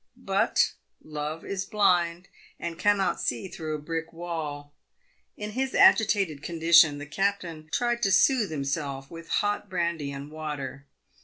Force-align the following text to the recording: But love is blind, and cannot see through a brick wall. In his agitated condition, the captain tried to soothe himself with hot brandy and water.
But 0.17 0.71
love 1.03 1.45
is 1.45 1.63
blind, 1.63 2.27
and 2.59 2.79
cannot 2.79 3.21
see 3.21 3.47
through 3.47 3.75
a 3.75 3.77
brick 3.77 4.11
wall. 4.11 4.73
In 5.37 5.51
his 5.51 5.75
agitated 5.75 6.41
condition, 6.41 6.97
the 6.97 7.05
captain 7.05 7.69
tried 7.71 8.01
to 8.01 8.11
soothe 8.11 8.49
himself 8.49 9.11
with 9.11 9.29
hot 9.29 9.69
brandy 9.69 10.11
and 10.11 10.31
water. 10.31 10.87